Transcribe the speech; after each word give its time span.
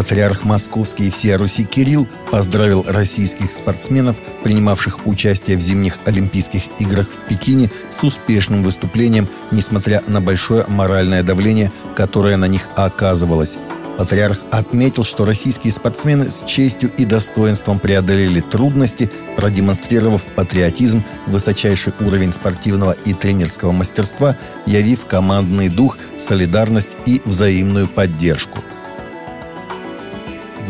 Патриарх 0.00 0.44
Московский 0.44 1.08
и 1.08 1.10
всея 1.10 1.36
Руси 1.36 1.62
Кирилл 1.62 2.08
поздравил 2.30 2.86
российских 2.88 3.52
спортсменов, 3.52 4.16
принимавших 4.42 5.06
участие 5.06 5.58
в 5.58 5.60
зимних 5.60 5.98
Олимпийских 6.06 6.62
играх 6.78 7.06
в 7.06 7.28
Пекине, 7.28 7.70
с 7.90 8.02
успешным 8.02 8.62
выступлением, 8.62 9.28
несмотря 9.50 10.02
на 10.06 10.22
большое 10.22 10.64
моральное 10.68 11.22
давление, 11.22 11.70
которое 11.94 12.38
на 12.38 12.46
них 12.46 12.66
оказывалось. 12.76 13.58
Патриарх 13.98 14.38
отметил, 14.50 15.04
что 15.04 15.26
российские 15.26 15.70
спортсмены 15.70 16.30
с 16.30 16.44
честью 16.46 16.90
и 16.96 17.04
достоинством 17.04 17.78
преодолели 17.78 18.40
трудности, 18.40 19.12
продемонстрировав 19.36 20.22
патриотизм, 20.34 21.04
высочайший 21.26 21.92
уровень 22.00 22.32
спортивного 22.32 22.92
и 22.92 23.12
тренерского 23.12 23.72
мастерства, 23.72 24.38
явив 24.64 25.04
командный 25.04 25.68
дух, 25.68 25.98
солидарность 26.18 26.92
и 27.04 27.20
взаимную 27.26 27.86
поддержку– 27.86 28.64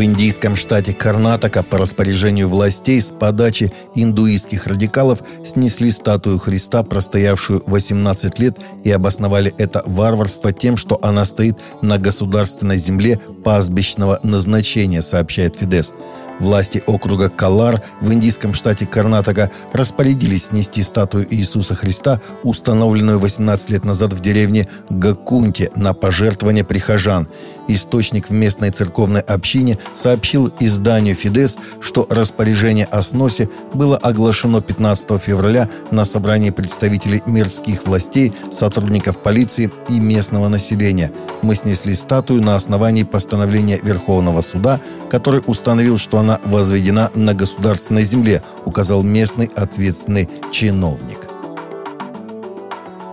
в 0.00 0.02
индийском 0.02 0.56
штате 0.56 0.94
Карнатака 0.94 1.62
по 1.62 1.76
распоряжению 1.76 2.48
властей 2.48 3.02
с 3.02 3.12
подачи 3.12 3.70
индуистских 3.94 4.66
радикалов 4.66 5.22
снесли 5.44 5.90
статую 5.90 6.38
Христа, 6.38 6.82
простоявшую 6.82 7.62
18 7.66 8.38
лет, 8.38 8.56
и 8.82 8.90
обосновали 8.90 9.52
это 9.58 9.82
варварство 9.84 10.54
тем, 10.54 10.78
что 10.78 10.98
она 11.02 11.26
стоит 11.26 11.58
на 11.82 11.98
государственной 11.98 12.78
земле 12.78 13.20
пастбищного 13.44 14.20
назначения, 14.22 15.02
сообщает 15.02 15.56
Фидес. 15.56 15.92
Власти 16.40 16.82
округа 16.86 17.28
Калар 17.28 17.82
в 18.00 18.10
индийском 18.10 18.54
штате 18.54 18.86
Карнатака 18.86 19.50
распорядились 19.74 20.46
снести 20.46 20.82
статую 20.82 21.26
Иисуса 21.32 21.74
Христа, 21.74 22.22
установленную 22.42 23.18
18 23.18 23.68
лет 23.68 23.84
назад 23.84 24.14
в 24.14 24.20
деревне 24.20 24.66
Гакунте 24.88 25.70
на 25.76 25.92
пожертвование 25.92 26.64
прихожан. 26.64 27.28
Источник 27.72 28.28
в 28.28 28.32
местной 28.32 28.70
церковной 28.70 29.20
общине 29.20 29.78
сообщил 29.94 30.52
изданию 30.58 31.14
«Фидес», 31.14 31.56
что 31.80 32.04
распоряжение 32.10 32.84
о 32.86 33.00
сносе 33.00 33.48
было 33.74 33.96
оглашено 33.96 34.60
15 34.60 35.22
февраля 35.22 35.70
на 35.92 36.04
собрании 36.04 36.50
представителей 36.50 37.22
мирских 37.26 37.86
властей, 37.86 38.32
сотрудников 38.50 39.18
полиции 39.22 39.70
и 39.88 40.00
местного 40.00 40.48
населения. 40.48 41.12
Мы 41.42 41.54
снесли 41.54 41.94
статую 41.94 42.42
на 42.42 42.56
основании 42.56 43.04
постановления 43.04 43.78
Верховного 43.80 44.40
суда, 44.40 44.80
который 45.08 45.40
установил, 45.46 45.96
что 45.96 46.18
она 46.18 46.40
возведена 46.46 47.12
на 47.14 47.34
государственной 47.34 48.02
земле, 48.02 48.42
указал 48.64 49.04
местный 49.04 49.48
ответственный 49.54 50.28
чиновник. 50.50 51.28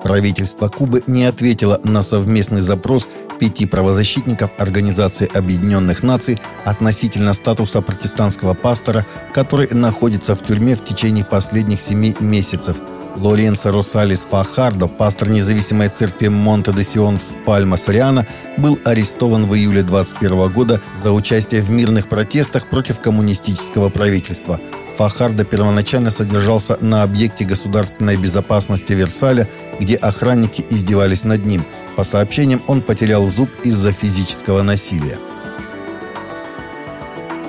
Правительство 0.03 0.69
Кубы 0.69 1.03
не 1.05 1.25
ответило 1.25 1.79
на 1.83 2.01
совместный 2.01 2.61
запрос 2.61 3.09
пяти 3.37 3.65
правозащитников 3.65 4.51
Организации 4.57 5.29
Объединенных 5.33 6.03
Наций 6.03 6.39
относительно 6.65 7.33
статуса 7.33 7.81
протестантского 7.81 8.53
пастора, 8.53 9.05
который 9.33 9.67
находится 9.71 10.35
в 10.35 10.43
тюрьме 10.43 10.75
в 10.75 10.83
течение 10.83 11.25
последних 11.25 11.81
семи 11.81 12.15
месяцев– 12.19 12.77
Лоренцо 13.17 13.71
Росалис 13.71 14.27
Фахардо, 14.29 14.87
пастор 14.87 15.29
независимой 15.29 15.89
церкви 15.89 16.27
Монте-де-Сион 16.27 17.17
в 17.17 17.45
Пальма-Сориана, 17.45 18.27
был 18.57 18.79
арестован 18.85 19.45
в 19.45 19.55
июле 19.55 19.81
2021 19.81 20.53
года 20.53 20.81
за 21.01 21.11
участие 21.11 21.61
в 21.61 21.69
мирных 21.69 22.09
протестах 22.09 22.69
против 22.69 22.99
коммунистического 22.99 23.89
правительства. 23.89 24.59
Фахардо 24.97 25.45
первоначально 25.45 26.11
содержался 26.11 26.77
на 26.81 27.03
объекте 27.03 27.45
государственной 27.45 28.17
безопасности 28.17 28.93
Версаля, 28.93 29.47
где 29.79 29.95
охранники 29.95 30.65
издевались 30.69 31.23
над 31.23 31.45
ним. 31.45 31.65
По 31.95 32.03
сообщениям, 32.03 32.61
он 32.67 32.81
потерял 32.81 33.27
зуб 33.27 33.49
из-за 33.63 33.91
физического 33.91 34.61
насилия. 34.61 35.17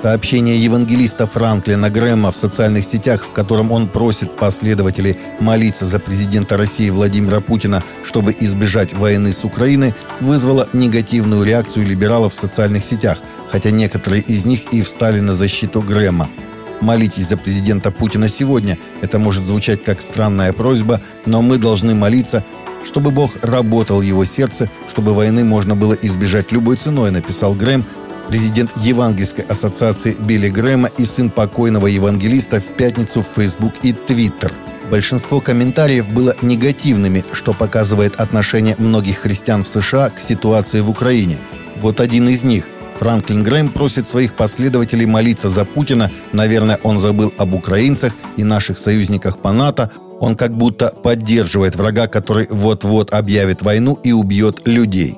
Сообщение 0.00 0.56
евангелиста 0.62 1.27
Франклина 1.27 1.91
Грэма 1.91 2.30
в 2.30 2.36
социальных 2.36 2.84
сетях, 2.84 3.25
в 3.25 3.32
котором 3.32 3.72
он 3.72 3.88
просит 3.88 4.36
последователей 4.36 5.16
молиться 5.41 5.86
за 5.86 5.98
президента 5.98 6.56
России 6.56 6.88
Владимира 6.88 7.41
Путина, 7.41 7.82
чтобы 8.04 8.36
избежать 8.38 8.94
войны 8.94 9.32
с 9.32 9.44
Украиной, 9.44 9.97
вызвало 10.20 10.69
негативную 10.72 11.42
реакцию 11.42 11.84
либералов 11.84 12.32
в 12.32 12.36
социальных 12.36 12.84
сетях, 12.84 13.19
хотя 13.48 13.72
некоторые 13.72 14.22
из 14.22 14.44
них 14.44 14.72
и 14.72 14.82
встали 14.82 15.19
на 15.19 15.32
защиту 15.32 15.82
Грэма. 15.82 16.28
Молитесь 16.80 17.28
за 17.28 17.36
президента 17.36 17.91
Путина 17.91 18.28
сегодня. 18.28 18.78
Это 19.00 19.19
может 19.19 19.48
звучать 19.48 19.82
как 19.82 20.00
странная 20.00 20.53
просьба, 20.53 21.03
но 21.26 21.42
мы 21.42 21.59
должны 21.59 21.97
молиться, 21.97 22.44
чтобы 22.84 23.10
Бог 23.10 23.32
работал 23.42 24.00
его 24.00 24.25
сердце, 24.25 24.70
чтобы 24.88 25.12
войны 25.12 25.42
можно 25.42 25.75
было 25.75 25.94
избежать 25.94 26.53
любой 26.53 26.76
ценой, 26.76 27.10
написал 27.10 27.54
Грэм 27.54 27.84
президент 28.28 28.71
Евангельской 28.77 29.44
ассоциации 29.44 30.15
Билли 30.19 30.50
Грэма 30.50 30.91
и 30.99 31.05
сын 31.05 31.31
покойного 31.31 31.87
евангелиста 31.87 32.61
в 32.61 32.77
пятницу 32.77 33.22
в 33.22 33.41
Facebook 33.41 33.72
и 33.83 33.93
Twitter. 33.93 34.53
Большинство 34.91 35.41
комментариев 35.41 36.09
было 36.11 36.34
негативными, 36.43 37.25
что 37.33 37.55
показывает 37.55 38.16
отношение 38.16 38.77
многих 38.78 39.19
христиан 39.19 39.65
в 39.65 39.69
США 39.69 40.11
к 40.11 40.21
ситуации 40.21 40.81
в 40.81 40.91
Украине. 40.91 41.39
Вот 41.81 42.00
один 42.00 42.28
из 42.28 42.44
них. 42.44 42.66
Франклин 42.99 43.43
Грэм 43.43 43.71
просит 43.71 44.09
своих 44.09 44.34
последователей 44.34 45.06
молиться 45.06 45.49
за 45.49 45.65
Путина. 45.65 46.10
Наверное, 46.33 46.78
он 46.83 46.99
забыл 46.99 47.33
об 47.39 47.55
украинцах 47.55 48.12
и 48.37 48.45
наших 48.45 48.78
союзниках 48.78 49.39
по 49.39 49.53
НАТО. 49.53 49.91
Он 50.21 50.37
как 50.37 50.56
будто 50.56 50.89
поддерживает 51.03 51.77
врага, 51.77 52.09
который 52.09 52.49
вот-вот 52.50 53.15
объявит 53.15 53.62
войну 53.62 53.99
и 54.03 54.12
убьет 54.12 54.66
людей. 54.66 55.16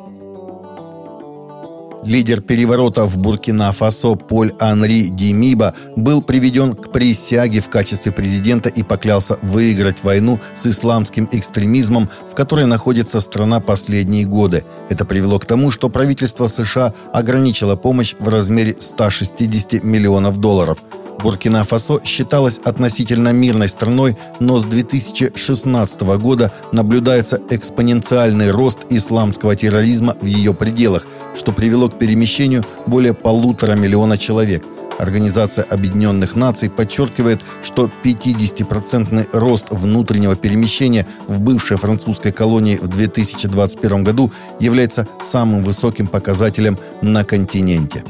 Лидер 2.03 2.41
переворота 2.41 3.05
в 3.05 3.19
Буркина-Фасо 3.19 4.17
Поль 4.17 4.53
Анри 4.59 5.09
Димиба 5.09 5.75
был 5.97 6.23
приведен 6.23 6.73
к 6.73 6.93
присяге 6.93 7.61
в 7.61 7.69
качестве 7.69 8.11
президента 8.11 8.71
и 8.71 8.83
поклялся 8.83 9.39
выиграть 9.43 10.03
войну 10.03 10.41
с 10.57 10.67
исламским 10.67 11.29
экстремизмом, 11.31 12.09
в 12.31 12.35
которой 12.35 12.65
находится 12.65 13.21
страна 13.21 13.61
последние 13.61 14.25
годы. 14.25 14.65
Это 14.89 15.05
привело 15.05 15.39
к 15.39 15.45
тому, 15.45 15.71
что 15.71 15.91
правительство 15.91 16.47
США 16.49 16.95
ограничило 17.13 17.77
помощь 17.77 18.15
в 18.19 18.29
размере 18.29 18.75
160 18.79 19.85
миллионов 19.85 20.39
долларов– 20.39 20.79
Буркина-Фасо 21.23 22.01
считалась 22.05 22.59
относительно 22.59 23.33
мирной 23.33 23.69
страной, 23.69 24.17
но 24.41 24.59
с 24.59 24.65
2016 24.65 26.01
года 26.19 26.53
наблюдается 26.73 27.41
экспоненциальный 27.51 28.51
рост 28.51 28.81
исламского 28.91 29.57
терроризма 29.57 30.17
в 30.21 30.27
ее 30.27 30.55
пределах, 30.55 31.07
что 31.37 31.53
привело 31.53 31.89
к 31.89 31.99
перемещению 31.99 32.65
более 32.87 33.15
полутора 33.15 33.75
миллиона 33.75 34.19
человек. 34.19 34.65
Организация 34.99 35.65
Объединенных 35.65 36.37
Наций 36.37 36.69
подчеркивает, 36.69 37.41
что 37.63 37.91
50-процентный 38.05 39.27
рост 39.33 39.67
внутреннего 39.71 40.37
перемещения 40.37 41.07
в 41.27 41.41
бывшей 41.41 41.79
французской 41.79 42.33
колонии 42.33 42.77
в 42.77 42.89
2021 42.89 44.05
году 44.05 44.31
является 44.59 45.09
самым 45.23 45.65
высоким 45.65 46.07
показателем 46.07 46.79
на 47.01 47.25
континенте. 47.25 48.05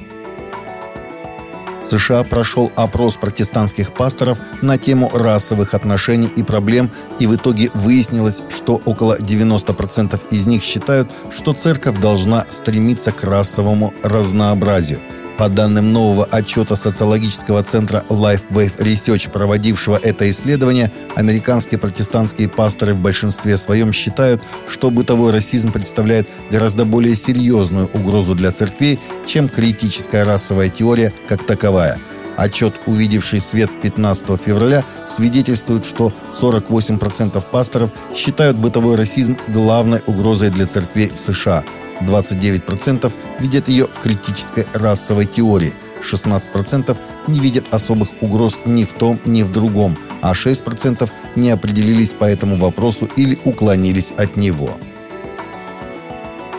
США 1.90 2.24
прошел 2.24 2.72
опрос 2.76 3.16
протестантских 3.16 3.92
пасторов 3.92 4.38
на 4.62 4.78
тему 4.78 5.10
расовых 5.12 5.74
отношений 5.74 6.28
и 6.28 6.42
проблем, 6.42 6.90
и 7.18 7.26
в 7.26 7.34
итоге 7.34 7.70
выяснилось, 7.74 8.42
что 8.48 8.80
около 8.84 9.18
90% 9.18 10.20
из 10.30 10.46
них 10.46 10.62
считают, 10.62 11.10
что 11.30 11.52
церковь 11.52 11.98
должна 12.00 12.46
стремиться 12.48 13.12
к 13.12 13.24
расовому 13.24 13.92
разнообразию– 14.02 15.00
по 15.40 15.48
данным 15.48 15.94
нового 15.94 16.26
отчета 16.26 16.76
социологического 16.76 17.62
центра 17.62 18.04
LifeWave 18.10 18.76
Research, 18.76 19.30
проводившего 19.30 19.96
это 19.96 20.28
исследование, 20.28 20.92
американские 21.16 21.80
протестантские 21.80 22.46
пасторы 22.50 22.92
в 22.92 22.98
большинстве 22.98 23.56
своем 23.56 23.90
считают, 23.90 24.42
что 24.68 24.90
бытовой 24.90 25.32
расизм 25.32 25.72
представляет 25.72 26.28
гораздо 26.50 26.84
более 26.84 27.14
серьезную 27.14 27.88
угрозу 27.94 28.34
для 28.34 28.52
церквей, 28.52 29.00
чем 29.24 29.48
критическая 29.48 30.24
расовая 30.24 30.68
теория 30.68 31.10
как 31.26 31.46
таковая. 31.46 31.98
Отчет, 32.36 32.74
увидевший 32.84 33.40
свет 33.40 33.70
15 33.80 34.38
февраля, 34.42 34.84
свидетельствует, 35.08 35.86
что 35.86 36.12
48% 36.38 37.42
пасторов 37.50 37.92
считают 38.14 38.58
бытовой 38.58 38.96
расизм 38.96 39.38
главной 39.48 40.02
угрозой 40.06 40.50
для 40.50 40.66
церквей 40.66 41.08
в 41.08 41.18
США– 41.18 41.64
29% 42.00 43.12
видят 43.38 43.68
ее 43.68 43.86
в 43.86 44.00
критической 44.00 44.66
расовой 44.72 45.26
теории, 45.26 45.74
16% 46.02 46.96
не 47.26 47.40
видят 47.40 47.72
особых 47.72 48.08
угроз 48.20 48.58
ни 48.64 48.84
в 48.84 48.92
том, 48.92 49.20
ни 49.24 49.42
в 49.42 49.52
другом, 49.52 49.96
а 50.22 50.32
6% 50.32 51.08
не 51.36 51.50
определились 51.50 52.12
по 52.12 52.24
этому 52.24 52.56
вопросу 52.56 53.08
или 53.16 53.38
уклонились 53.44 54.12
от 54.16 54.36
него. 54.36 54.78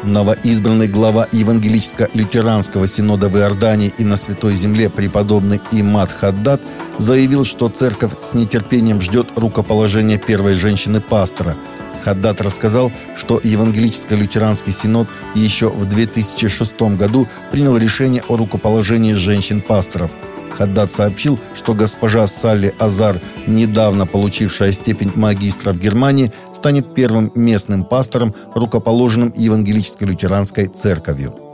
Новоизбранный 0.03 0.87
глава 0.87 1.27
Евангелическо-лютеранского 1.31 2.87
синода 2.87 3.29
в 3.29 3.37
Иордании 3.37 3.93
и 3.99 4.03
на 4.03 4.15
Святой 4.15 4.55
Земле 4.55 4.89
преподобный 4.89 5.61
Имад 5.71 6.11
Хаддат 6.11 6.59
заявил, 6.97 7.45
что 7.45 7.69
церковь 7.69 8.13
с 8.19 8.33
нетерпением 8.33 8.99
ждет 8.99 9.27
рукоположения 9.35 10.17
первой 10.17 10.55
женщины-пастора– 10.55 11.55
Хаддат 12.03 12.41
рассказал, 12.41 12.91
что 13.15 13.39
Евангелическо-лютеранский 13.43 14.71
синод 14.71 15.07
еще 15.35 15.69
в 15.69 15.85
2006 15.85 16.81
году 16.97 17.27
принял 17.51 17.77
решение 17.77 18.23
о 18.27 18.37
рукоположении 18.37 19.13
женщин-пасторов. 19.13 20.11
Хаддат 20.51 20.91
сообщил, 20.91 21.39
что 21.55 21.73
госпожа 21.73 22.27
Салли 22.27 22.73
Азар, 22.77 23.21
недавно 23.47 24.05
получившая 24.05 24.71
степень 24.71 25.11
магистра 25.15 25.73
в 25.73 25.79
Германии, 25.79 26.31
станет 26.53 26.93
первым 26.93 27.31
местным 27.35 27.83
пастором, 27.83 28.35
рукоположенным 28.53 29.33
Евангелическо-лютеранской 29.35 30.67
церковью. 30.67 31.50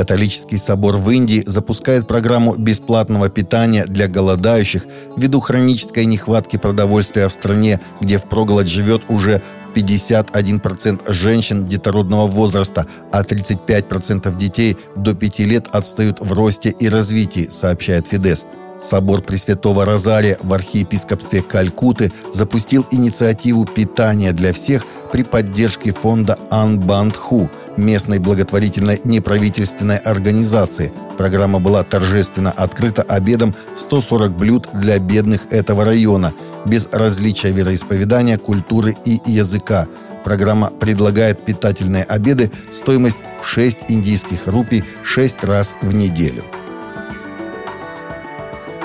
Католический 0.00 0.56
собор 0.56 0.96
в 0.96 1.10
Индии 1.10 1.42
запускает 1.44 2.08
программу 2.08 2.54
бесплатного 2.56 3.28
питания 3.28 3.84
для 3.84 4.08
голодающих 4.08 4.86
ввиду 5.14 5.40
хронической 5.40 6.06
нехватки 6.06 6.56
продовольствия 6.56 7.28
в 7.28 7.32
стране, 7.34 7.80
где 8.00 8.16
впроголодь 8.16 8.66
живет 8.66 9.02
уже 9.10 9.42
51% 9.74 11.12
женщин 11.12 11.68
детородного 11.68 12.26
возраста, 12.26 12.86
а 13.12 13.22
35% 13.22 14.34
детей 14.38 14.78
до 14.96 15.14
5 15.14 15.38
лет 15.40 15.66
отстают 15.70 16.20
в 16.20 16.32
росте 16.32 16.70
и 16.70 16.88
развитии, 16.88 17.50
сообщает 17.50 18.08
Фидес. 18.08 18.46
Собор 18.80 19.20
Пресвятого 19.20 19.84
Розария 19.84 20.38
в 20.42 20.52
архиепископстве 20.54 21.42
Калькуты 21.42 22.12
запустил 22.32 22.86
инициативу 22.90 23.66
«Питание 23.66 24.32
для 24.32 24.52
всех» 24.52 24.84
при 25.12 25.22
поддержке 25.22 25.92
фонда 25.92 26.38
Анбандху, 26.50 27.50
местной 27.76 28.18
благотворительной 28.18 29.00
неправительственной 29.04 29.98
организации. 29.98 30.92
Программа 31.18 31.58
была 31.60 31.84
торжественно 31.84 32.50
открыта 32.50 33.02
обедом 33.02 33.54
в 33.74 33.80
140 33.80 34.32
блюд 34.32 34.68
для 34.72 34.98
бедных 34.98 35.52
этого 35.52 35.84
района, 35.84 36.32
без 36.64 36.88
различия 36.90 37.50
вероисповедания, 37.50 38.38
культуры 38.38 38.96
и 39.04 39.20
языка. 39.26 39.86
Программа 40.24 40.68
предлагает 40.68 41.44
питательные 41.44 42.04
обеды, 42.04 42.50
стоимость 42.72 43.18
в 43.42 43.46
6 43.46 43.80
индийских 43.88 44.46
рупий 44.46 44.84
6 45.02 45.44
раз 45.44 45.74
в 45.82 45.94
неделю. 45.94 46.44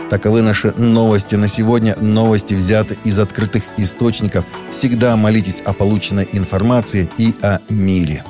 Таковы 0.10 0.42
наши 0.42 0.72
новости 0.78 1.36
на 1.36 1.48
сегодня. 1.48 1.96
Новости 2.00 2.54
взяты 2.54 2.98
из 3.04 3.20
открытых 3.20 3.64
источников. 3.78 4.46
Всегда 4.70 5.16
молитесь 5.16 5.62
о 5.62 5.74
полученной 5.74 6.30
информации 6.32 7.10
и 7.18 7.34
о 7.42 7.60
мире. 7.70 8.24